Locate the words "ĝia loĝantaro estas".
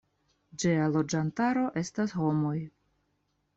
0.63-2.17